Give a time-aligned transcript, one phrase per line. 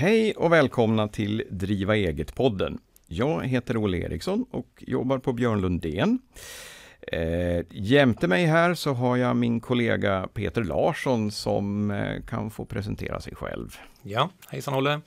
[0.00, 2.78] Hej och välkomna till Driva eget-podden.
[3.06, 6.18] Jag heter Olle Eriksson och jobbar på Björn Lundén.
[7.00, 12.64] Eh, jämte mig här så har jag min kollega Peter Larsson som eh, kan få
[12.64, 13.76] presentera sig själv.
[14.02, 15.00] Ja, hejsan Olle.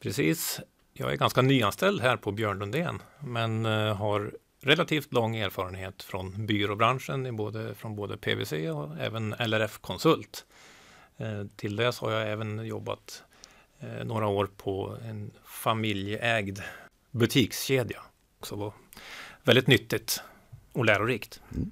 [0.00, 0.60] Precis,
[0.92, 6.46] jag är ganska nyanställd här på Björn Lundén men eh, har relativt lång erfarenhet från
[6.46, 10.44] byråbranschen både, från både PVC och även LRF Konsult.
[11.16, 13.24] Eh, till dess har jag även jobbat
[13.80, 16.58] Eh, några år på en familjeägd
[17.10, 18.00] butikskedja.
[18.50, 18.72] Det var
[19.44, 20.22] väldigt nyttigt
[20.72, 21.40] och lärorikt.
[21.54, 21.70] Mm.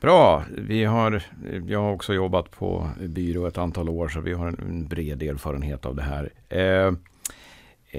[0.00, 1.22] Bra, vi har,
[1.66, 5.86] jag har också jobbat på byrå ett antal år så vi har en bred erfarenhet
[5.86, 6.32] av det här.
[6.48, 6.94] Eh,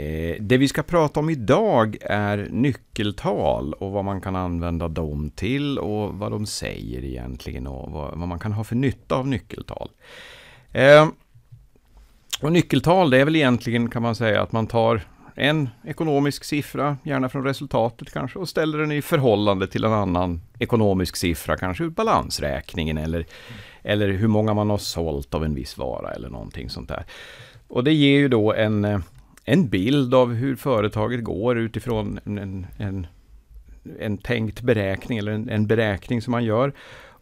[0.01, 5.29] eh, det vi ska prata om idag är nyckeltal och vad man kan använda dem
[5.29, 9.27] till och vad de säger egentligen och vad, vad man kan ha för nytta av
[9.27, 9.89] nyckeltal.
[10.71, 11.07] Eh,
[12.43, 15.01] och nyckeltal det är väl egentligen kan man säga att man tar
[15.35, 20.41] en ekonomisk siffra, gärna från resultatet kanske, och ställer den i förhållande till en annan
[20.59, 23.25] ekonomisk siffra, kanske ur balansräkningen eller,
[23.81, 27.05] eller hur många man har sålt av en viss vara eller någonting sånt där.
[27.67, 29.03] Och det ger ju då en,
[29.45, 33.07] en bild av hur företaget går utifrån en, en,
[33.99, 36.73] en tänkt beräkning eller en, en beräkning som man gör.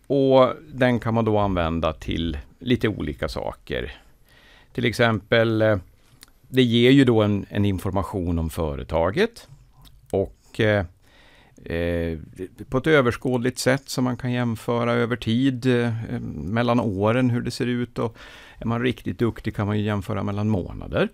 [0.08, 3.92] Och den kan man då använda till lite olika saker.
[4.74, 5.78] Till exempel eh,
[6.48, 9.48] det ger ju då en, en information om företaget
[10.12, 10.86] och eh,
[11.66, 12.20] eh,
[12.70, 15.94] på ett överskådligt sätt som man kan jämföra över tid eh,
[16.34, 18.18] mellan åren hur det ser ut och
[18.58, 21.10] är man riktigt duktig kan man ju jämföra mellan månader.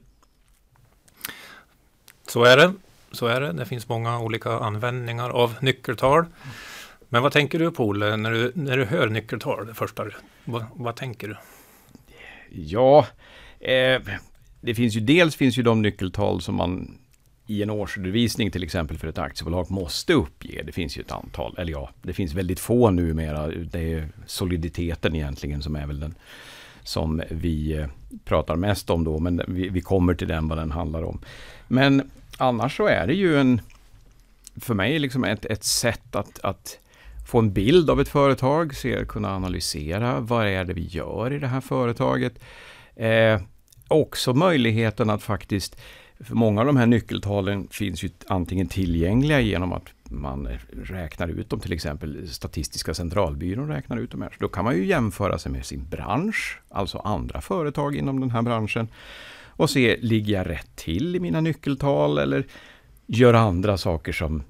[2.28, 2.74] Så är det.
[3.12, 3.54] Så är det.
[3.54, 6.26] Det finns många olika användningar av nyckeltal.
[7.10, 9.68] Men vad tänker du på Olle, när du, när du hör nyckeltal?
[9.68, 10.06] Det första,
[10.46, 11.38] vad, vad tänker du?
[12.50, 13.08] Ja,
[13.60, 14.02] eh,
[14.62, 16.98] det finns ju dels finns ju de nyckeltal som man
[17.48, 20.64] i en årsredovisning till exempel för ett aktiebolag måste uppge.
[20.64, 23.48] Det finns ju ett antal, eller ja, det finns väldigt få numera.
[23.48, 26.16] Det är soliditeten egentligen som är väl den
[26.84, 27.88] som vi eh,
[28.26, 31.20] pratar mest om då, men vi, vi kommer till den vad den handlar om.
[31.68, 33.62] Men annars så är det ju en,
[34.56, 36.80] för mig liksom ett, ett sätt att, att
[37.28, 41.40] få en bild av ett företag, se, kunna analysera vad är det vi gör i
[41.40, 42.40] det här företaget.
[42.98, 43.42] Eh,
[43.88, 45.78] också möjligheten att faktiskt,
[46.20, 50.48] för många av de här nyckeltalen finns ju antingen tillgängliga genom att man
[50.84, 54.30] räknar ut dem, till exempel Statistiska centralbyrån räknar ut dem här.
[54.30, 58.32] Så då kan man ju jämföra sig med sin bransch, alltså andra företag inom den
[58.32, 58.88] här branschen
[59.58, 62.46] och se, ligger jag rätt till i mina nyckeltal eller
[63.06, 64.44] gör andra saker som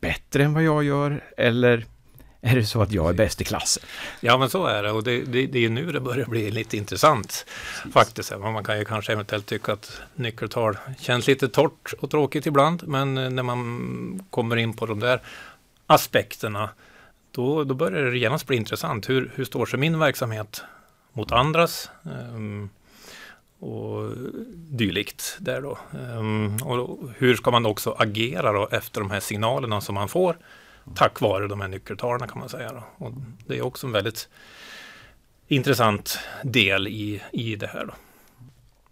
[0.00, 1.86] bättre än vad jag gör eller
[2.44, 3.82] är det så att jag är bäst i klassen.
[4.20, 6.76] Ja, men så är det och det, det, det är nu det börjar bli lite
[6.76, 7.46] intressant
[7.92, 8.38] faktiskt.
[8.38, 13.14] Man kan ju kanske eventuellt tycka att nyckeltal känns lite torrt och tråkigt ibland, men
[13.14, 15.20] när man kommer in på de där
[15.86, 16.70] aspekterna,
[17.30, 19.08] då, då börjar det genast bli intressant.
[19.08, 20.62] Hur, hur står sig min verksamhet
[21.12, 21.90] mot andras?
[22.02, 22.70] Um,
[23.58, 24.10] och
[24.56, 25.78] dylikt där då.
[26.18, 30.36] Um, och hur ska man också agera då efter de här signalerna som man får?
[30.94, 32.72] Tack vare de här nyckeltalen kan man säga.
[32.72, 33.06] Då.
[33.06, 33.12] Och
[33.46, 34.28] det är också en väldigt
[35.48, 37.86] intressant del i, i det här.
[37.86, 37.92] Då.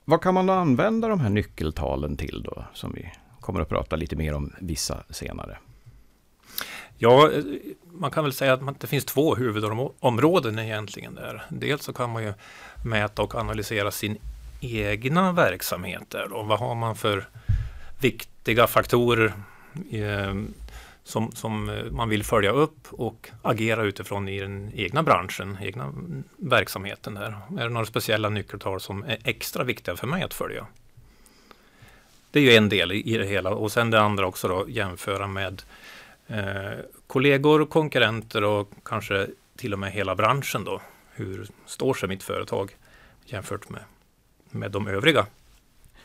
[0.05, 4.17] Vad kan man använda de här nyckeltalen till då, som vi kommer att prata lite
[4.17, 5.59] mer om vissa senare?
[6.99, 7.31] Ja,
[7.93, 11.43] man kan väl säga att det finns två huvudområden egentligen där.
[11.49, 12.33] Dels så kan man ju
[12.85, 14.19] mäta och analysera sin
[14.61, 16.43] egna verksamhet där då.
[16.43, 17.29] Vad har man för
[18.01, 19.33] viktiga faktorer
[19.91, 20.35] eh,
[21.05, 25.93] som, som eh, man vill följa upp och agera utifrån i den egna branschen, egna
[26.37, 27.39] verksamheten där.
[27.59, 30.67] Är det några speciella nyckeltal som är extra viktiga för mig att följa?
[32.31, 35.27] Det är ju en del i, det hela och sen det andra också då jämföra
[35.27, 35.63] med
[36.27, 39.27] eh, kollegor, konkurrenter och kanske
[39.57, 40.81] till och med hela branschen då.
[41.15, 42.77] Hur står sig mitt företag
[43.25, 43.83] jämfört med,
[44.51, 45.27] med de övriga?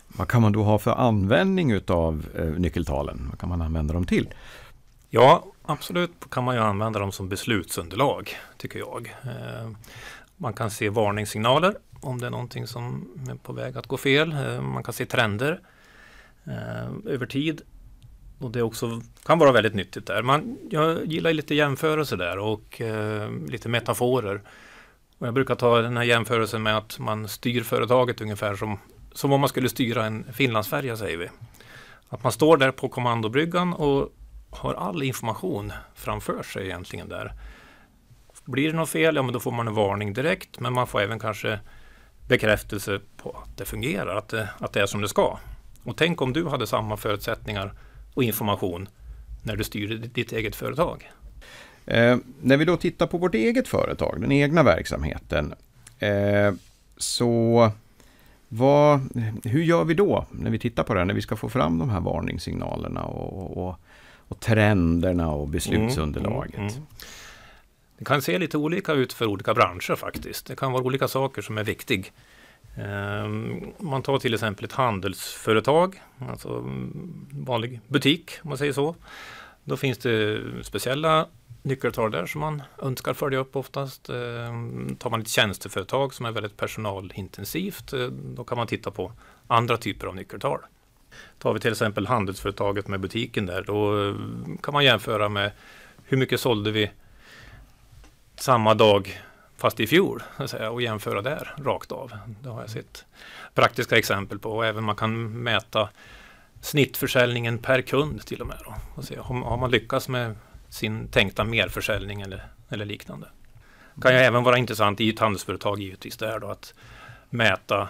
[0.07, 3.27] Vad kan man då ha för användning utav eh, nyckeltalen?
[3.29, 4.27] Vad kan man använda dem till?
[5.09, 9.15] Ja, absolut kan man ju använda dem som beslutsunderlag, tycker jag.
[9.23, 9.69] Eh,
[10.37, 14.31] man kan se varningssignaler om det är någonting som är på väg att gå fel.
[14.31, 15.59] Eh, man kan se trender
[16.45, 17.61] eh, över tid.
[18.39, 20.21] Och det också kan vara väldigt nyttigt där.
[20.21, 22.81] Man, jag gillar lite jämförelser där och
[23.47, 24.41] lite metaforer.
[25.17, 28.79] Och jag brukar ta den här jämförelsen med att man styr företaget ungefär som,
[29.13, 31.29] som om man skulle styra en Finlandsfärja säger vi.
[32.09, 34.13] Att man står där på kommandobryggan och
[34.57, 37.33] har all information framför sig egentligen där.
[38.45, 41.01] Blir det något fel, ja men då får man en varning direkt, men man får
[41.01, 41.59] även kanske
[42.27, 45.37] bekräftelse på att det fungerar, att det, att det är som det ska.
[45.83, 47.73] Och tänk om du hade samma förutsättningar
[48.13, 48.89] och information
[49.43, 51.11] när du styrde ditt eget företag.
[51.85, 55.53] Eh, när vi då tittar på vårt eget företag, den egna verksamheten,
[55.99, 56.53] eh,
[56.97, 57.71] så
[58.47, 58.99] vad,
[59.43, 61.79] hur gör vi då när vi tittar på det här, när vi ska få fram
[61.79, 63.79] de här varningssignalerna och, och, och
[64.27, 66.55] och trenderna och beslutsunderlaget?
[66.55, 66.87] Mm, mm, mm.
[67.97, 70.45] Det kan se lite olika ut för olika branscher faktiskt.
[70.45, 72.03] Det kan vara olika saker som är viktiga.
[72.75, 78.73] Om ehm, man tar till exempel ett handelsföretag, alltså mm, vanlig butik om man säger
[78.73, 78.95] så.
[79.63, 81.27] Då finns det speciella
[81.63, 84.09] nyckeltal där som man önskar följa upp oftast.
[84.09, 89.11] Ehm, tar man ett tjänsteföretag som är väldigt personalintensivt, eh, då kan man titta på
[89.47, 90.59] andra typer av nyckeltal.
[91.39, 94.15] Tar vi till exempel handelsföretaget med butiken där, då eh,
[94.63, 95.51] kan man jämföra med
[96.03, 96.91] hur mycket sålde vi
[98.35, 99.21] samma dag
[99.57, 100.23] fast i fjol
[100.71, 102.11] och jämföra där rakt av.
[102.41, 103.05] Det har jag sett
[103.53, 105.89] praktiska exempel på och även man kan mäta
[106.61, 108.57] snittförsäljningen per kund till och med.
[108.65, 110.35] Då, och se, har man lyckats med
[110.69, 113.27] sin tänkta merförsäljning eller, eller liknande.
[114.01, 116.73] kan ju även vara intressant i ett handelsföretag givetvis där då att
[117.29, 117.89] mäta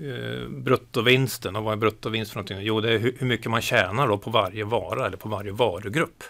[0.00, 1.56] eh, bruttovinsten.
[1.56, 2.58] Och vad är bruttovinst för någonting?
[2.60, 5.52] Jo, det är hur, hur mycket man tjänar då på varje vara eller på varje
[5.52, 6.24] varugrupp.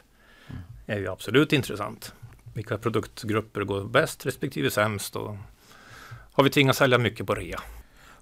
[0.49, 0.63] Mm.
[0.87, 2.15] är ju absolut intressant.
[2.55, 5.17] Vilka produktgrupper går bäst respektive sämst?
[5.17, 5.37] Och
[6.33, 7.61] har vi tvingats sälja mycket på rea?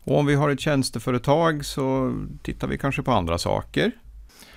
[0.04, 3.92] Och om vi har ett tjänsteföretag så tittar vi kanske på andra saker.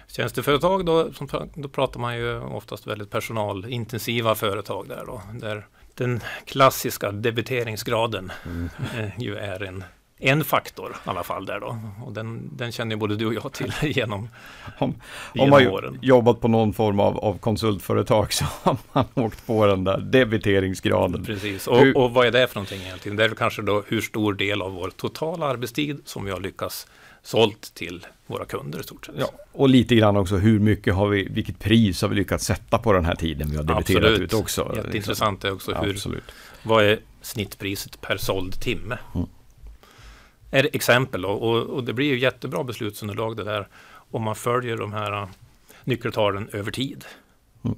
[0.08, 1.12] Tjänsteföretag då,
[1.56, 5.22] då pratar man ju oftast väldigt personalintensiva företag där då.
[5.34, 8.70] Där den klassiska debiteringsgraden mm.
[8.98, 9.84] Eh, ju är en
[10.22, 11.80] en faktor i alla fall där då.
[12.06, 14.30] Och den, den känner både du och jag till genom,
[14.78, 14.96] om,
[15.34, 16.00] genom man åren.
[16.02, 21.26] jobbat på någon form av, av konsultföretag så har man åkt på den där debiteringsgraden.
[21.26, 23.18] Precis, och, hur, och vad är det för någonting egentligen?
[23.18, 26.88] Det är kanske då hur stor del av vår totala arbetstid som vi har lyckats
[27.24, 29.16] sålt till våra kunder i stort sett.
[29.18, 32.78] Ja, och lite grann också hur mycket har vi, vilket pris har vi lyckats sätta
[32.78, 34.20] på den här tiden vi har debiterat Absolut.
[34.20, 34.74] ut också.
[34.76, 36.24] Jätteintressant är också hur, Absolut.
[36.64, 38.98] vad är snittpriset per såld timme?
[39.16, 39.28] Mm
[40.52, 43.68] är exempel och, och, och, det blir ju jättebra beslutsunderlag det där
[44.12, 45.28] om man följer de här äh,
[45.84, 47.06] nyckeltalen över tid.
[47.64, 47.78] Mm.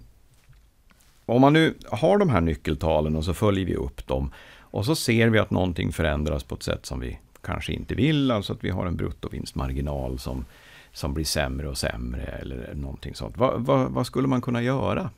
[1.25, 4.95] Om man nu har de här nyckeltalen och så följer vi upp dem och så
[4.95, 8.63] ser vi att någonting förändras på ett sätt som vi kanske inte vill, alltså att
[8.63, 10.45] vi har en bruttovinstmarginal som,
[10.93, 13.37] som blir sämre och sämre eller någonting sånt.
[13.37, 15.09] Va, va, vad skulle man kunna göra?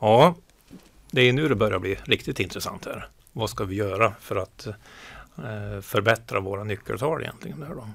[0.00, 0.34] Ja,
[1.10, 3.08] det är nu det börjar bli riktigt intressant här.
[3.32, 4.68] Vad ska vi göra för att
[5.44, 7.60] Eh, förbättra våra nyckeltal egentligen.
[7.60, 7.88] Där då.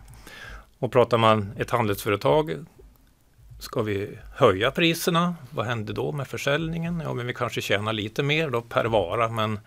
[0.79, 2.65] Och pratar man ett handelsföretag
[3.59, 5.35] Ska vi höja priserna?
[5.49, 7.01] Vad händer då med försäljningen?
[7.05, 9.59] Ja, men vi kanske tjänar lite mer då per vara, men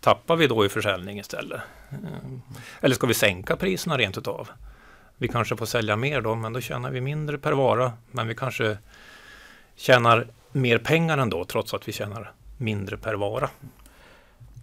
[0.00, 1.60] tappar vi då i försäljning istället?
[1.90, 1.98] Eh,
[2.80, 4.48] eller ska vi sänka priserna rent utav?
[5.16, 8.34] Vi kanske får sälja mer då, men då tjänar vi mindre per vara, men vi
[8.34, 8.78] kanske
[9.76, 13.50] tjänar mer pengar ändå, trots att vi tjänar mindre per vara.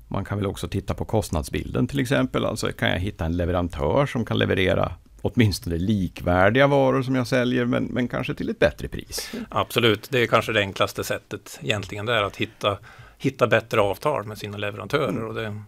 [0.07, 2.45] Man kan väl också titta på kostnadsbilden till exempel.
[2.45, 4.91] Alltså kan jag hitta en leverantör som kan leverera
[5.23, 9.31] åtminstone likvärdiga varor som jag säljer men, men kanske till ett bättre pris.
[9.49, 12.77] Absolut, det är kanske det enklaste sättet egentligen det är att hitta,
[13.17, 15.09] hitta bättre avtal med sina leverantörer.
[15.09, 15.27] Mm.
[15.27, 15.61] Och det,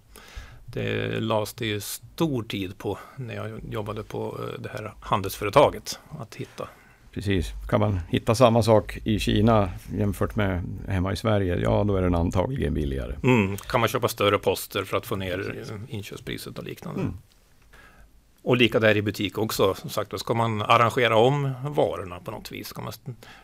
[0.66, 6.00] det lades det ju stor tid på när jag jobbade på eh, det här handelsföretaget
[6.20, 6.68] att hitta
[7.16, 7.54] Precis.
[7.68, 12.02] Kan man hitta samma sak i Kina jämfört med hemma i Sverige, ja då är
[12.02, 13.16] den antagligen billigare.
[13.24, 13.58] Mm.
[13.58, 17.02] Kan man köpa större poster för att få ner inköpspriset och liknande.
[17.02, 17.18] Mm.
[18.42, 19.74] Och lika där i butik också.
[19.74, 22.68] Som sagt, då ska man arrangera om varorna på något vis.
[22.68, 22.94] Ska man,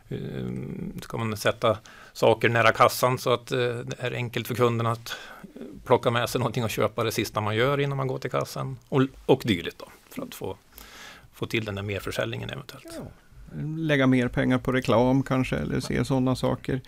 [0.10, 1.78] eh, ska man sätta
[2.14, 5.16] saker nära kassan så att eh, det är enkelt för kunden att
[5.86, 8.78] plocka med sig någonting och köpa det sista man gör innan man går till kassan.
[8.90, 10.58] Och, och dylikt då, för att få,
[11.34, 12.88] få till den där merförsäljningen eventuellt.
[12.98, 13.04] Ja
[13.78, 16.82] lägga mer pengar på reklam kanske eller se sådana saker.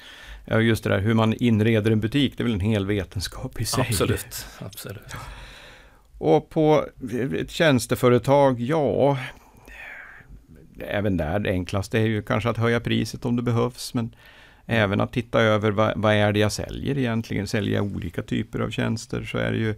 [0.46, 3.62] Ja, just det där hur man inreder en butik, det är väl en hel vetenskap
[3.62, 3.86] i sig.
[3.90, 4.46] Absolut.
[4.60, 5.16] Absolut.
[6.18, 6.86] Och på
[7.40, 9.18] ett tjänsteföretag, ja,
[10.80, 13.94] även där det enklaste är ju kanske att höja priset om det behövs.
[13.94, 14.16] Men
[14.66, 17.48] även att titta över vad, vad är det jag säljer egentligen.
[17.48, 19.76] Säljer jag olika typer av tjänster så är det ju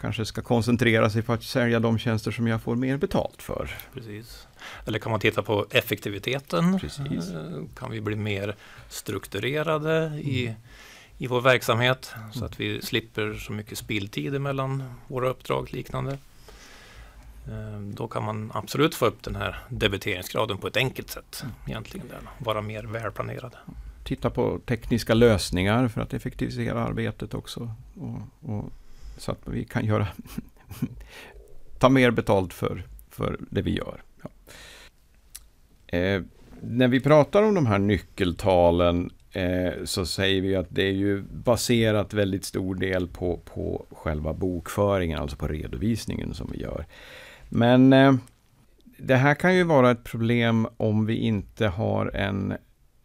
[0.00, 3.70] kanske ska koncentrera sig på att sälja de tjänster som jag får mer betalt för.
[3.94, 4.46] Precis.
[4.86, 6.78] Eller kan man titta på effektiviteten?
[6.78, 7.30] Precis.
[7.30, 8.56] Eh, kan vi bli mer
[8.88, 10.54] strukturerade i,
[11.18, 16.18] i vår verksamhet så att vi slipper så mycket spilltid mellan våra uppdrag och liknande?
[17.48, 21.44] Eh, då kan man absolut få upp den här debiteringsgraden på ett enkelt sätt.
[21.66, 23.56] Egentligen där, vara mer välplanerad.
[24.04, 27.74] Titta på tekniska lösningar för att effektivisera arbetet också.
[27.94, 28.72] Och, och
[29.16, 30.06] så att vi kan göra
[31.78, 34.02] ta mer betalt för, för det vi gör.
[35.92, 36.22] Eh,
[36.60, 41.22] när vi pratar om de här nyckeltalen eh, så säger vi att det är ju
[41.22, 46.86] baserat väldigt stor del på, på själva bokföringen, alltså på redovisningen som vi gör.
[47.48, 48.14] Men eh,
[48.98, 52.54] det här kan ju vara ett problem om vi inte har en,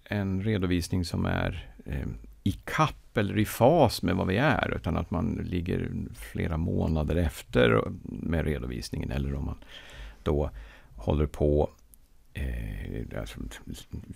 [0.03, 2.07] en redovisning som är eh,
[2.43, 7.15] i kapp eller i fas med vad vi är, utan att man ligger flera månader
[7.15, 9.57] efter med redovisningen, eller om man
[10.23, 10.49] då
[10.95, 11.69] håller på
[12.35, 13.39] eh, alltså,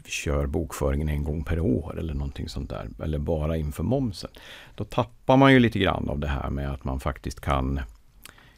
[0.06, 4.32] kör bokföringen en gång per år eller någonting sånt där, eller bara inför momsen.
[4.76, 7.82] Då tappar man ju lite grann av det här med att man faktiskt kan,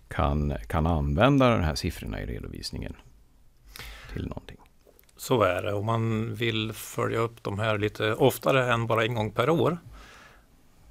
[0.08, 2.94] kan, kan använda de här siffrorna i redovisningen
[4.14, 4.58] till någonting.
[5.18, 5.74] Så är det.
[5.74, 9.78] Om man vill följa upp de här lite oftare än bara en gång per år.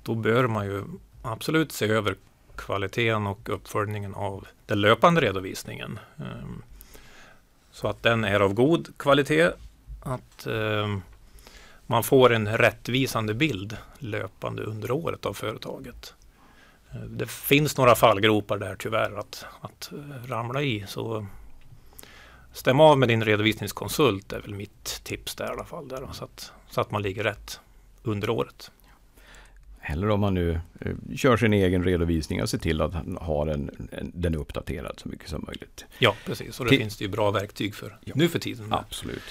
[0.03, 0.85] Då bör man ju
[1.23, 2.17] absolut se över
[2.57, 5.99] kvaliteten och uppföljningen av den löpande redovisningen.
[6.17, 6.63] Ehm,
[7.81, 9.51] så att den är av god kvalitet.
[10.01, 10.99] Att eh,
[11.87, 16.15] man får en rättvisande bild löpande under året av företaget.
[16.91, 20.85] Eh, det finns några fallgropar där tyvärr att, att eh, ramla i.
[20.89, 21.27] Så
[22.53, 25.89] stäm av med din redovisningskonsult är väl mitt tips där i alla fall.
[25.89, 27.61] Där, så, att, så att man ligger rätt
[28.03, 28.71] under året.
[29.83, 33.89] Eller om man nu eh, kör sin egen redovisning och ser till att ha den,
[34.15, 35.85] den uppdaterad så mycket som möjligt.
[35.99, 36.61] Ja, precis.
[36.61, 38.67] Och det till, finns det ju bra verktyg för ja, nu för tiden.
[38.71, 39.23] Absolut.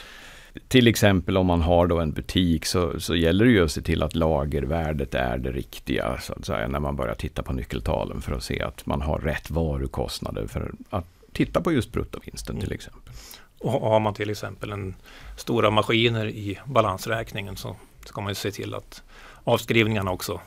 [0.68, 3.82] Till exempel om man har då en butik så, så gäller det ju att se
[3.82, 8.22] till att lagervärdet är det riktiga så att säga när man börjar titta på nyckeltalen
[8.22, 12.64] för att se att man har rätt varukostnader för att titta på just bruttovinsten mm.
[12.64, 13.14] till exempel.
[13.60, 14.96] Och har man till exempel en
[15.38, 17.76] stora maskiner i balansräkningen så
[18.06, 19.04] ska man ju se till att
[19.44, 20.42] avskrivningarna också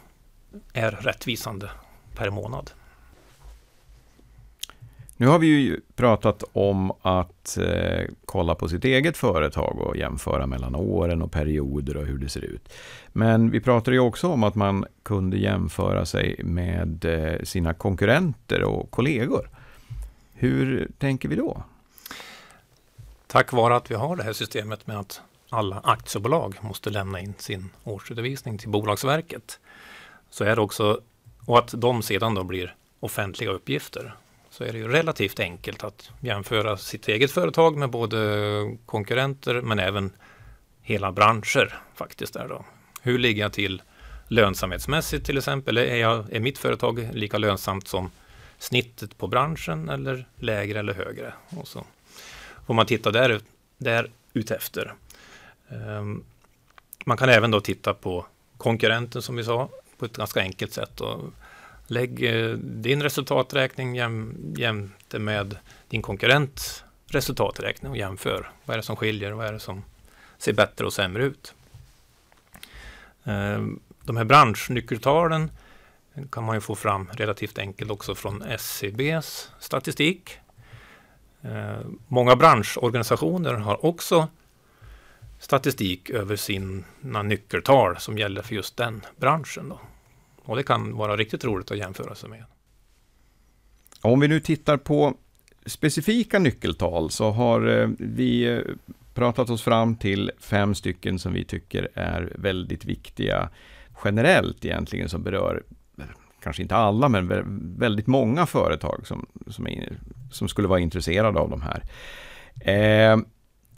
[0.72, 1.70] är rättvisande
[2.14, 2.70] per månad.
[5.16, 10.46] Nu har vi ju pratat om att eh, kolla på sitt eget företag och jämföra
[10.46, 12.72] mellan åren och perioder och hur det ser ut.
[13.08, 18.62] Men vi pratade ju också om att man kunde jämföra sig med eh, sina konkurrenter
[18.62, 19.48] och kollegor.
[20.32, 21.62] Hur tänker vi då?
[23.26, 25.20] Tack vare att vi har det här systemet med att
[25.52, 29.60] alla aktiebolag måste lämna in sin årsredovisning till Bolagsverket
[30.30, 31.00] så är det också,
[31.46, 34.14] och att de sedan då blir offentliga uppgifter,
[34.50, 39.78] så är det ju relativt enkelt att jämföra sitt eget företag med både konkurrenter men
[39.78, 40.12] även
[40.82, 42.34] hela branscher faktiskt.
[42.34, 42.64] Där då.
[43.02, 43.82] Hur ligger jag till
[44.28, 45.78] lönsamhetsmässigt till exempel?
[45.78, 48.10] Är, jag, är mitt företag lika lönsamt som
[48.58, 51.32] snittet på branschen eller lägre eller högre?
[51.48, 51.84] Och så
[52.66, 53.40] får man titta där,
[53.78, 54.94] där utefter.
[55.72, 56.24] Ehm,
[57.04, 58.26] man kan även då titta på
[58.56, 61.00] konkurrenten som vi sa på ett ganska enkelt sätt.
[61.00, 61.20] Och
[61.86, 65.56] lägg eh, din resultaträkning jäm, jämte med
[65.88, 68.50] din konkurrents resultaträkning och jämför.
[68.64, 69.32] Vad är det som skiljer?
[69.32, 69.84] Vad är det som
[70.38, 71.54] ser bättre och sämre ut?
[73.24, 75.50] Ehm, de här branschnyckeltalen
[76.30, 80.38] kan man ju få fram relativt enkelt också från SCBs statistik.
[81.42, 84.28] Ehm, många branschorganisationer har också
[85.42, 89.68] statistik över sina nyckeltal som gäller för just den branschen.
[89.68, 89.80] Då.
[90.42, 92.44] Och det kan vara riktigt roligt att jämföra sig med.
[94.00, 95.14] Om vi nu tittar på
[95.66, 98.60] specifika nyckeltal så har eh, vi eh,
[99.14, 103.48] pratat oss fram till fem stycken som vi tycker är väldigt viktiga
[104.04, 105.62] generellt egentligen som berör
[106.42, 109.92] kanske inte alla, men väldigt många företag som, som, är,
[110.30, 111.82] som skulle vara intresserade av de här.
[112.60, 113.16] Eh,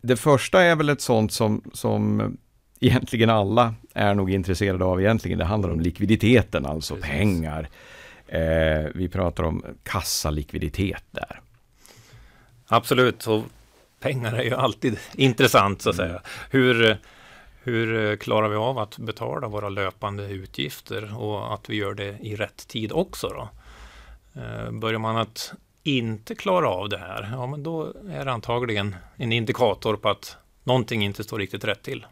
[0.06, 2.36] det första är väl ett sånt som, som
[2.80, 5.38] egentligen alla är nog intresserade av egentligen.
[5.38, 7.10] Det handlar om likviditeten, alltså Precis.
[7.10, 7.68] pengar.
[8.26, 11.40] Eh, vi pratar om kassalikviditet där.
[12.66, 13.42] Absolut, och
[14.00, 16.20] pengar är ju alltid intressant så att säga.
[16.50, 16.98] Hur,
[17.62, 22.36] hur klarar vi av att betala våra löpande utgifter och att vi gör det i
[22.36, 23.48] rätt tid också då?
[24.40, 28.96] Eh, börjar man att inte klara av det här, ja men då är det antagligen
[29.16, 32.06] en indikator på att någonting inte står riktigt rätt till.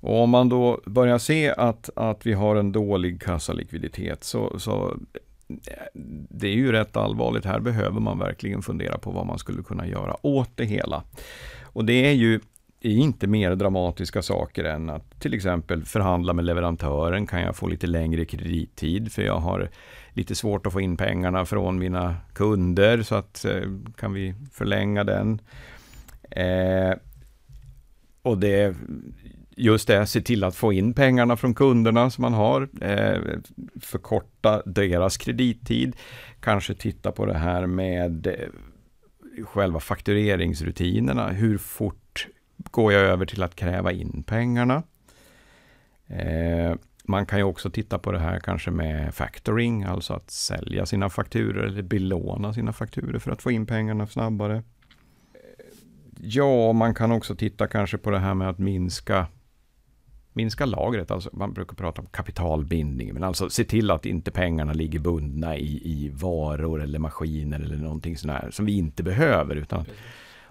[0.00, 4.96] Och om man då börjar se att, att vi har en dålig kassalikviditet så, så
[6.28, 7.44] det är ju rätt allvarligt.
[7.44, 11.02] Här behöver man verkligen fundera på vad man skulle kunna göra åt det hela.
[11.62, 12.40] Och det är ju
[12.80, 17.26] är inte mer dramatiska saker än att till exempel förhandla med leverantören.
[17.26, 19.12] Kan jag få lite längre kredittid?
[19.12, 19.68] För jag har
[20.12, 23.02] lite svårt att få in pengarna från mina kunder.
[23.02, 23.62] Så att eh,
[23.96, 25.40] kan vi förlänga den.
[26.30, 26.94] Eh,
[28.22, 28.76] och det
[29.60, 33.20] just det, se till att få in pengarna från kunderna som man har, eh,
[33.80, 35.96] förkorta deras kredittid,
[36.40, 41.99] kanske titta på det här med eh, själva faktureringsrutinerna, hur fort
[42.70, 44.82] går jag över till att kräva in pengarna?
[46.06, 46.74] Eh,
[47.04, 51.10] man kan ju också titta på det här kanske med factoring, alltså att sälja sina
[51.10, 54.56] fakturer eller belåna sina fakturer för att få in pengarna snabbare.
[54.56, 54.62] Eh,
[56.20, 59.26] ja, man kan också titta kanske på det här med att minska
[60.32, 64.72] minska lagret, alltså man brukar prata om kapitalbindning, men alltså se till att inte pengarna
[64.72, 69.56] ligger bundna i, i varor eller maskiner eller någonting sånt här som vi inte behöver,
[69.56, 69.84] utan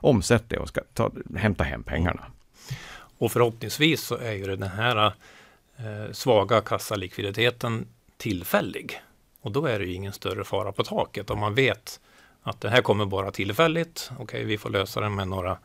[0.02, 2.26] omsätt det och ska ta, hämta hem pengarna.
[3.18, 5.06] Och förhoppningsvis så är ju den här
[5.78, 7.88] eh, svaga kassalikviditeten
[8.18, 9.02] tillfällig.
[9.42, 12.00] Och då är det ju ingen större fara på taket om man vet
[12.44, 14.10] att det här kommer bara tillfälligt.
[14.14, 15.58] Okej, okay, vi får lösa det med några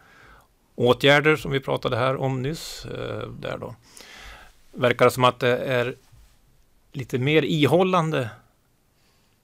[0.75, 2.85] åtgärder som vi pratade här om nyss.
[2.85, 3.75] Eh, där då.
[4.73, 5.97] Verkar det som att det är
[6.93, 8.31] lite mer ihållande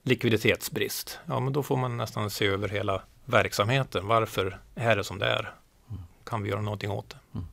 [0.03, 1.19] likviditetsbrist.
[1.25, 4.07] Ja, men då får man nästan se över hela verksamheten.
[4.07, 5.53] Varför är det som det är?
[6.23, 7.17] Kan vi göra någonting åt det?
[7.33, 7.47] Mm.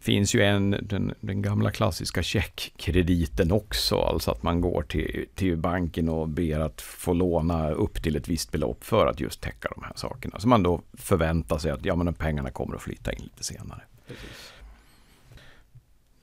[0.00, 5.56] finns ju en, den, den, gamla klassiska checkkrediten också, alltså att man går till, till
[5.56, 9.68] banken och ber att få låna upp till ett visst belopp för att just täcka
[9.76, 10.40] de här sakerna.
[10.40, 13.82] Så man då förväntar sig att ja, men pengarna kommer att flytta in lite senare.
[14.06, 14.52] Precis.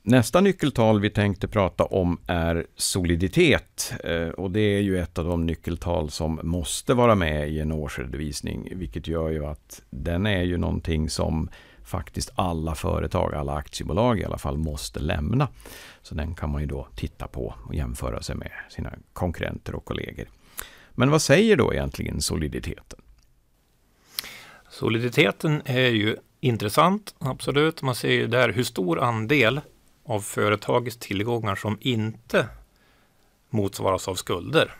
[0.05, 5.25] Nästa nyckeltal vi tänkte prata om är soliditet eh, och det är ju ett av
[5.25, 10.41] de nyckeltal som måste vara med i en årsredovisning, vilket gör ju att den är
[10.41, 11.49] ju någonting som
[11.83, 15.47] faktiskt alla företag, alla aktiebolag i alla fall, måste lämna.
[16.01, 19.85] Så den kan man ju då titta på och jämföra sig med sina konkurrenter och
[19.85, 20.27] kollegor.
[20.91, 22.99] Men vad säger då egentligen soliditeten?
[24.69, 27.81] Soliditeten är ju intressant, absolut.
[27.81, 29.61] Man ser ju där hur stor andel
[30.03, 32.47] av företagets tillgångar som inte
[33.49, 34.75] motsvaras av skulder.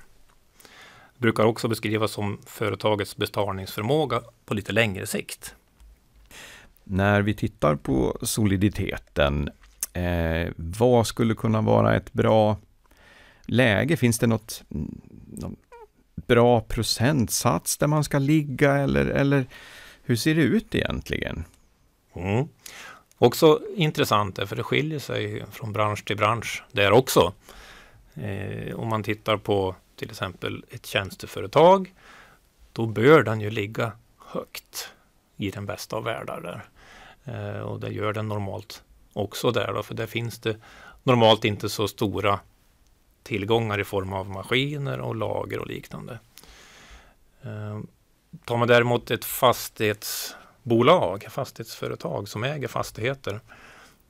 [1.13, 5.55] Det brukar också beskrivas som företagets betalningsförmåga på lite längre sikt.
[6.83, 9.49] När vi tittar på soliditeten,
[9.93, 12.57] eh, vad skulle kunna vara ett bra
[13.45, 13.97] läge?
[13.97, 14.63] Finns det något,
[15.27, 15.55] någon
[16.15, 19.45] bra procentsats där man ska ligga eller, eller
[20.03, 21.43] hur ser det ut egentligen?
[22.15, 22.47] Mm.
[23.23, 27.33] Också intressant för det skiljer sig från bransch till bransch där också.
[28.13, 31.93] Eh, om man tittar på till exempel ett tjänsteföretag,
[32.73, 34.89] då bör den ju ligga högt
[35.37, 36.65] i den bästa av världar där.
[37.33, 38.83] Eh, och det gör den normalt
[39.13, 40.57] också där då, för där finns det
[41.03, 42.39] normalt inte så stora
[43.23, 46.19] tillgångar i form av maskiner och lager och liknande.
[47.41, 47.79] Eh,
[48.45, 53.39] tar man däremot ett fastighets bolag, fastighetsföretag som äger fastigheter.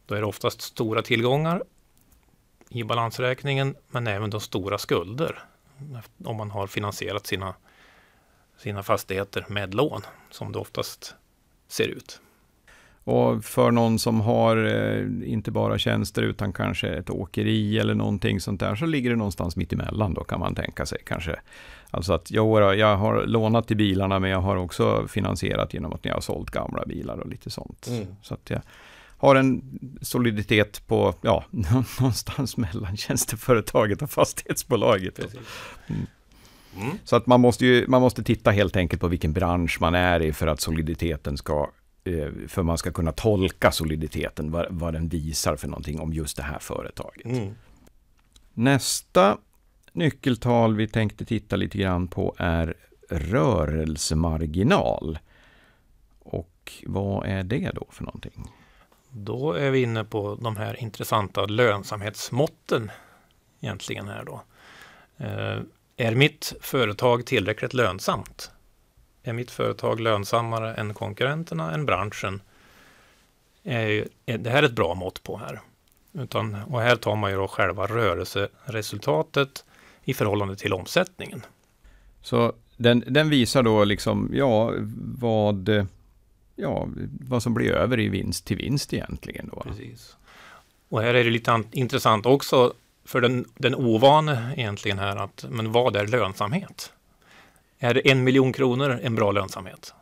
[0.05, 1.63] Då är det oftast stora tillgångar
[2.69, 5.43] i balansräkningen men även de stora skulder
[6.23, 7.55] om man har finansierat sina,
[8.57, 11.15] sina fastigheter med lån som det oftast
[11.67, 12.21] ser ut.
[13.03, 18.39] Och för någon som har eh, inte bara tjänster utan kanske ett åkeri eller någonting
[18.39, 21.39] sånt där så ligger det någonstans mitt emellan då kan man tänka sig kanske.
[21.91, 26.05] Alltså att jag, jag har lånat till bilarna men jag har också finansierat genom att
[26.05, 27.87] jag har sålt gamla bilar och lite sånt.
[27.87, 28.07] Mm.
[28.21, 28.61] Så att jag
[29.17, 31.43] har en soliditet på ja,
[31.99, 35.19] någonstans mellan tjänsteföretaget och fastighetsbolaget.
[35.19, 36.05] Mm.
[36.77, 36.97] Mm.
[37.03, 40.21] Så att man måste, ju, man måste titta helt enkelt på vilken bransch man är
[40.21, 41.69] i för att soliditeten ska
[42.47, 46.43] för man ska kunna tolka soliditeten, vad, vad den visar för någonting om just det
[46.43, 47.25] här företaget.
[47.25, 47.55] Mm.
[48.53, 49.37] Nästa
[49.91, 52.73] nyckeltal vi tänkte titta lite grann på är
[53.09, 55.19] rörelsemarginal.
[56.19, 58.51] Och vad är det då för någonting?
[59.09, 62.91] Då är vi inne på de här intressanta lönsamhetsmåtten
[63.61, 64.41] egentligen här då.
[65.17, 65.59] Eh,
[65.97, 68.51] är mitt företag tillräckligt lönsamt?
[69.23, 72.41] Är mitt företag lönsammare än konkurrenterna, än branschen?
[73.63, 75.59] Är, är det här är ett bra mått på här.
[76.13, 79.65] Utan, och här tar man ju då själva rörelseresultatet
[80.03, 81.41] i förhållande till omsättningen.
[82.21, 84.73] Så den, den visar då liksom, ja,
[85.19, 85.87] vad,
[86.55, 86.87] ja,
[87.19, 89.49] vad som blir över i vinst till vinst egentligen.
[89.53, 89.61] Då.
[89.61, 90.17] Precis.
[90.89, 92.73] Och här är det lite intressant också
[93.05, 96.93] för den, den ovane egentligen här att, men vad är lönsamhet?
[97.83, 99.93] Är en miljon kronor en bra lönsamhet?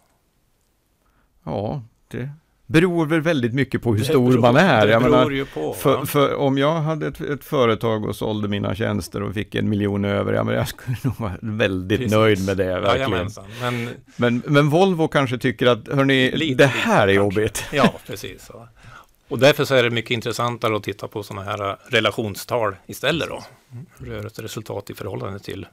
[1.45, 2.29] Ja, det
[2.65, 4.85] beror väl väldigt mycket på hur stor beror- man är.
[4.87, 5.73] Det Jag beror menar, ju på.
[5.73, 9.69] för, för om jag hade ett, ett företag och sålde mina tjänster och fick en
[9.69, 12.13] miljon över, ja, men jag skulle nog vara väldigt Precis.
[12.15, 12.79] nöjd med det.
[12.79, 13.11] Verkligen.
[13.11, 13.45] Jajamensan.
[13.61, 17.63] Men Men, men Volvo kanske tycker att, hörni, Lite, det här är lite jobbigt.
[17.73, 18.45] Ja, precis.
[18.45, 18.67] Så.
[19.27, 23.43] Och därför så är det mycket intressantare att titta på sådana här relationstal istället då.
[23.97, 25.65] Rörelseresultat i förhållande till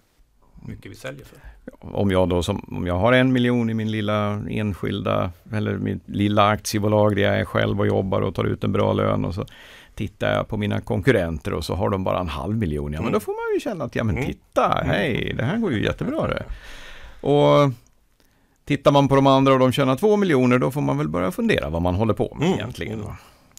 [0.66, 1.38] mycket vi säljer för.
[1.80, 6.02] Om jag då som, om jag har en miljon i min lilla enskilda, eller mitt
[6.08, 9.34] lilla aktiebolag där jag är själv och jobbar och tar ut en bra lön och
[9.34, 9.44] så
[9.94, 12.92] tittar jag på mina konkurrenter och så har de bara en halv miljon.
[12.92, 13.12] Ja, men Mm.
[13.12, 14.26] då får man ju känna att, ja men Mm.
[14.26, 16.44] titta, hej, det här går ju jättebra det.
[17.26, 17.70] Och
[18.64, 21.30] tittar man på de andra och de tjänar två miljoner, då får man väl börja
[21.30, 22.58] fundera vad man håller på med Mm.
[22.58, 23.00] egentligen.
[23.00, 23.12] Mm.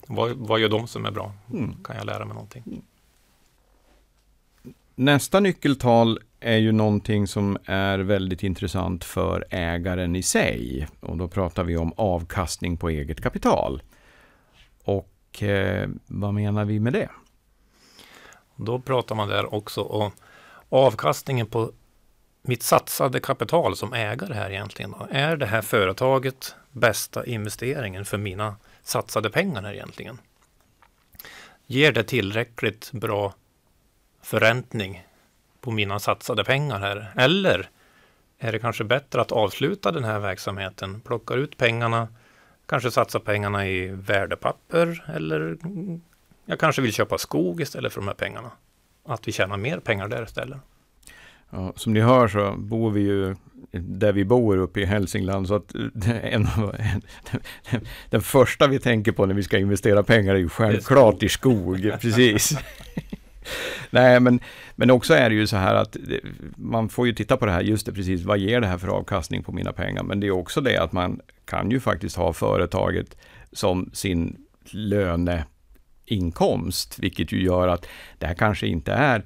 [0.08, 1.32] Vad, vad gör de som är bra?
[1.54, 1.76] Mm.
[1.84, 2.82] Kan jag lära mig någonting?
[4.96, 10.88] Nästa nyckeltal är ju någonting som är väldigt intressant för ägaren i sig.
[11.00, 13.82] Och då pratar vi om avkastning på eget kapital.
[14.84, 17.10] Och eh, vad menar vi med det?
[18.56, 20.12] Då pratar man där också om
[20.70, 21.72] avkastningen på
[22.42, 24.92] mitt satsade kapital som ägare här egentligen.
[24.92, 25.08] Då.
[25.12, 30.18] Är det här företaget bästa investeringen för mina satsade pengar här egentligen?
[31.66, 33.34] Ger det tillräckligt bra
[34.22, 35.04] förräntning
[35.62, 37.12] på mina satsade pengar här?
[37.16, 37.70] Eller
[38.40, 42.08] är det kanske bättre att avsluta den här verksamheten, plocka ut pengarna,
[42.66, 45.58] kanske satsa pengarna i värdepapper eller
[46.46, 48.52] jag kanske vill köpa skog istället för de här pengarna.
[49.06, 50.58] Att vi tjänar mer pengar där istället.
[51.50, 53.36] Ja, som ni hör så bor vi ju
[53.72, 55.48] där vi bor uppe i Hälsingland.
[55.48, 56.48] Så att eh, en,
[57.70, 61.30] en, den första vi tänker på när vi ska investera pengar är ju självklart i
[61.30, 61.92] skog.
[62.02, 62.58] Precis.
[63.90, 64.40] Nej, men,
[64.76, 65.98] men också är det ju så här att
[66.56, 68.88] man får ju titta på det här, just det precis, vad ger det här för
[68.88, 70.04] avkastning på mina pengar?
[70.04, 73.18] Men det är också det att man kan ju faktiskt ha företaget
[73.52, 74.38] som sin
[74.72, 77.86] löneinkomst, vilket ju gör att
[78.18, 79.26] det här kanske inte är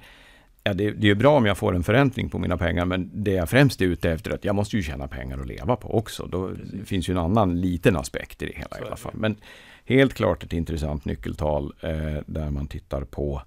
[0.66, 3.32] Ja, det, det är bra om jag får en förräntning på mina pengar, men det
[3.32, 5.98] jag främst är ute efter är att jag måste ju tjäna pengar att leva på
[5.98, 6.26] också.
[6.26, 6.88] Då Precis.
[6.88, 9.14] finns ju en annan liten aspekt i det hela i alla fall.
[9.16, 9.36] Men
[9.86, 13.42] helt klart ett intressant nyckeltal eh, där man tittar på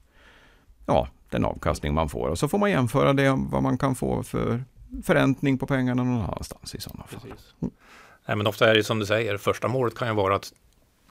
[0.86, 2.28] ja, den avkastning man får.
[2.28, 4.64] Och så får man jämföra det vad man kan få för
[5.02, 7.20] förräntning på pengarna någon annanstans i sådana fall.
[7.20, 7.54] Precis.
[8.26, 10.52] Nej, men ofta är det som du säger, första målet kan ju vara att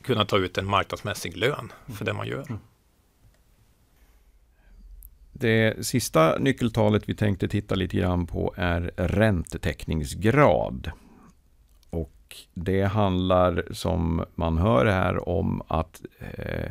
[0.02, 2.46] kunna ta ut en marknadsmässig lön för det man gör.
[5.34, 10.92] Det sista nyckeltalet vi tänkte titta lite grann på är räntetäckningsgrad.
[11.90, 16.65] Och det handlar som man hör här om att eh,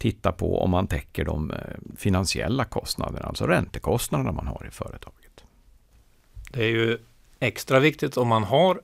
[0.00, 1.58] titta på om man täcker de eh,
[1.96, 5.44] finansiella kostnaderna, alltså räntekostnaderna man har i företaget.
[6.52, 6.98] Det är ju
[7.40, 8.80] extra viktigt om man har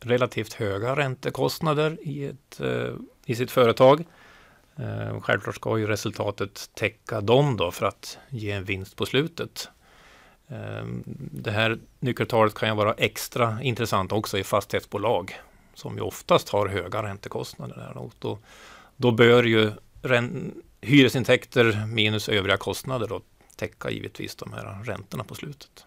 [0.00, 2.94] relativt höga räntekostnader i, ett, eh,
[3.26, 4.04] i sitt företag.
[4.76, 9.68] Eh, självklart ska ju resultatet täcka dem då för att ge en vinst på slutet.
[11.30, 15.34] Det här nyckeltalet kan ju vara extra intressant också i fastighetsbolag
[15.74, 17.76] som ju oftast har höga räntekostnader.
[17.76, 17.96] Där.
[17.96, 18.38] Och då,
[18.96, 19.72] då bör ju
[20.80, 23.20] hyresintäkter minus övriga kostnader då
[23.56, 25.86] täcka givetvis de här räntorna på slutet.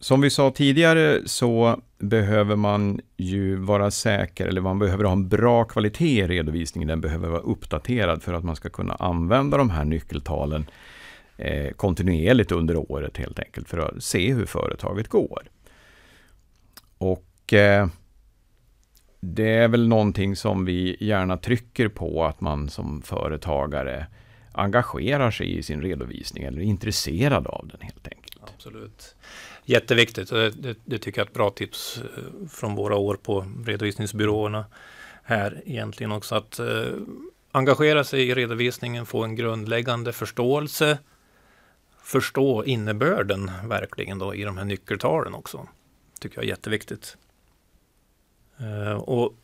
[0.00, 5.28] Som vi sa tidigare så behöver man ju vara säker, eller man behöver ha en
[5.28, 6.88] bra kvalitet i redovisningen.
[6.88, 10.66] Den behöver vara uppdaterad för att man ska kunna använda de här nyckeltalen
[11.36, 15.42] eh, kontinuerligt under året helt enkelt för att se hur företaget går.
[16.98, 17.88] Och eh,
[19.26, 24.06] det är väl någonting som vi gärna trycker på att man som företagare
[24.52, 28.52] engagerar sig i sin redovisning eller är intresserad av den helt enkelt.
[28.54, 29.14] Absolut.
[29.64, 30.30] Jätteviktigt.
[30.30, 34.64] Det, det, det tycker jag är ett bra tips eh, från våra år på redovisningsbyråerna
[35.22, 36.34] här egentligen också.
[36.34, 36.66] Att eh,
[37.52, 40.98] engagera sig i redovisningen, få en grundläggande förståelse,
[42.02, 45.68] förstå innebörden verkligen då i de här nyckeltalen också.
[46.20, 47.16] Tycker jag är jätteviktigt.
[48.62, 49.34] Eh, och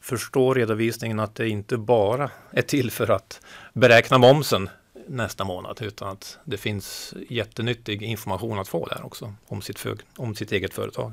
[0.00, 3.40] förstå redovisningen att det inte bara är till för att
[3.72, 4.68] beräkna momsen
[5.08, 9.96] nästa månad utan att det finns jättenyttig information att få där också om sitt, för,
[10.16, 11.12] om sitt eget företag.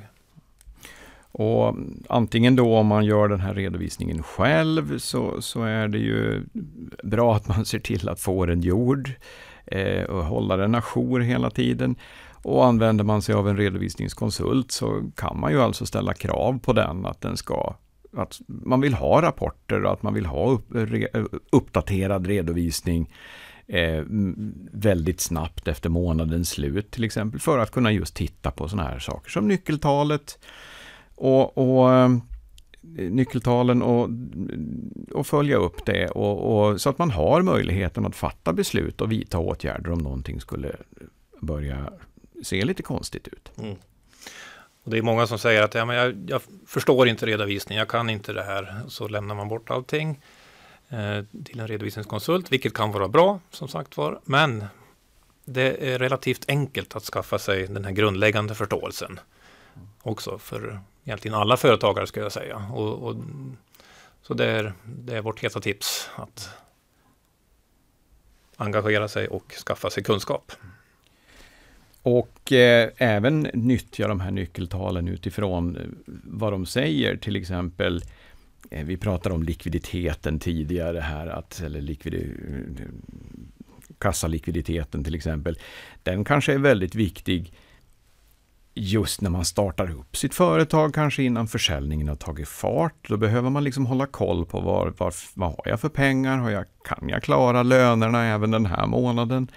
[1.32, 1.76] Och
[2.10, 6.44] antingen då om man gör den här redovisningen själv så, så är det ju
[7.04, 9.12] bra att man ser till att få den gjord
[9.66, 11.96] eh, och hålla den ajour hela tiden.
[12.48, 16.74] Och använder man sig av en redovisningskonsult så kan man ju alltså ställa krav på
[16.74, 17.76] den att den ska
[18.18, 21.08] att man vill ha rapporter och att man vill ha upp, re,
[21.52, 23.14] uppdaterad redovisning
[23.68, 24.04] eh,
[24.72, 29.00] väldigt snabbt efter månadens slut till exempel för att kunna just titta på sådana här
[29.00, 30.40] saker som nyckeltalet
[31.16, 32.10] och, och eh,
[33.10, 34.10] nyckeltalen och,
[35.12, 39.12] och följa upp det och, och, så att man har möjligheten att fatta beslut och
[39.12, 40.76] vidta åtgärder om någonting skulle
[41.42, 41.90] börja
[42.44, 43.52] ser lite konstigt ut.
[43.58, 43.76] Mm.
[44.84, 47.88] Och det är många som säger att ja, men jag, jag förstår inte redovisning, jag
[47.88, 48.82] kan inte det här.
[48.88, 50.22] Så lämnar man bort allting
[50.90, 54.20] eh, till en redovisningskonsult, vilket kan vara bra som sagt var.
[54.24, 54.66] Men
[55.46, 59.20] det är relativt enkelt att skaffa sig den här grundläggande förståelsen
[60.02, 62.68] också för egentligen alla företagare skulle jag säga.
[62.74, 63.16] Och, och,
[64.22, 66.50] så det är, det är vårt heta tips att
[68.56, 70.52] engagera sig och skaffa sig kunskap.
[72.08, 75.82] Och eh, även nyttja de här nyckeltalen utifrån eh,
[76.24, 78.04] vad de säger, till exempel
[78.72, 82.36] eh, vi pratade om likviditeten tidigare här, att, eller likvid,
[84.00, 85.60] kassalikviditeten till exempel.
[86.04, 87.54] Den kanske är väldigt viktig
[88.74, 93.08] just när man startar upp sitt företag, kanske innan försäljningen har tagit fart.
[93.08, 96.38] Då behöver man liksom hålla koll på var, var, vad har jag för pengar?
[96.38, 99.48] Har jag, kan jag klara lönerna även den här månaden?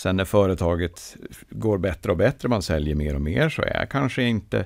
[0.00, 1.16] Sen när företaget
[1.50, 4.64] går bättre och bättre, man säljer mer och mer, så är kanske inte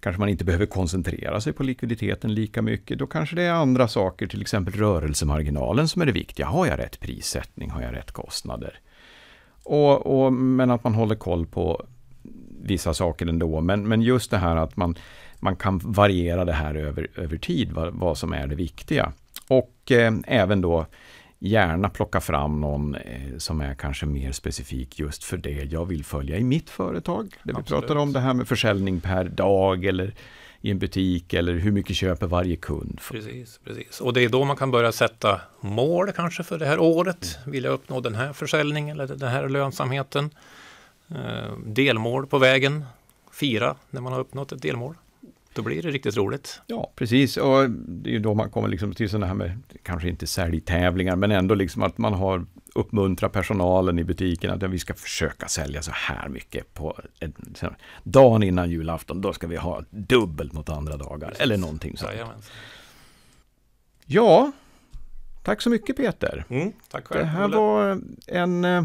[0.00, 2.98] kanske man inte behöver koncentrera sig på likviditeten lika mycket.
[2.98, 6.46] Då kanske det är andra saker, till exempel rörelsemarginalen som är det viktiga.
[6.46, 7.70] Har jag rätt prissättning?
[7.70, 8.80] Har jag rätt kostnader?
[9.62, 11.86] Och, och, men att man håller koll på
[12.62, 13.60] vissa saker ändå.
[13.60, 14.98] Men, men just det här att man,
[15.40, 19.12] man kan variera det här över, över tid, vad, vad som är det viktiga.
[19.48, 20.86] Och eh, även då
[21.38, 26.04] gärna plocka fram någon eh, som är kanske mer specifik just för det jag vill
[26.04, 27.34] följa i mitt företag.
[27.42, 30.14] Det vi pratar om det här med försäljning per dag eller
[30.60, 33.00] i en butik eller hur mycket köper varje kund.
[33.10, 34.00] Precis, precis.
[34.00, 37.38] Och det är då man kan börja sätta mål kanske för det här året.
[37.46, 40.30] Vill jag uppnå den här försäljningen eller den här lönsamheten?
[41.08, 42.84] Eh, delmål på vägen.
[43.32, 44.94] Fira när man har uppnått ett delmål.
[45.54, 46.60] Då blir det riktigt roligt.
[46.66, 47.36] Ja, precis.
[47.36, 51.16] Och det är ju då man kommer liksom till sådana här med, kanske inte säljtävlingar,
[51.16, 55.82] men ändå liksom att man har uppmuntrat personalen i butiken att vi ska försöka sälja
[55.82, 57.34] så här mycket på en,
[58.02, 59.20] dagen innan julafton.
[59.20, 62.12] Då ska vi ha dubbelt mot andra dagar eller någonting sånt.
[64.04, 64.52] Ja,
[65.42, 66.44] tack så mycket Peter.
[66.48, 67.20] Mm, tack själv.
[67.20, 68.84] Det här var en eh,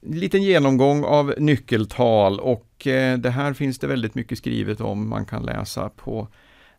[0.00, 5.08] liten genomgång av nyckeltal och eh, det här finns det väldigt mycket skrivet om.
[5.08, 6.28] Man kan läsa på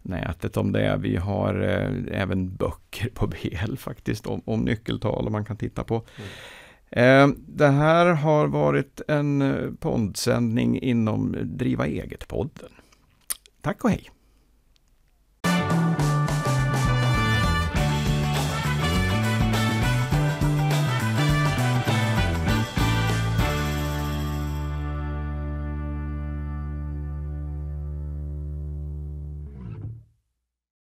[0.02, 0.98] nätet om det.
[1.00, 5.84] Vi har eh, även böcker på BL faktiskt om, om nyckeltal och man kan titta
[5.84, 6.06] på.
[6.16, 7.32] Mm.
[7.32, 12.70] Eh, det här har varit en poddsändning inom Driva eget-podden.
[13.62, 14.10] Tack och hej!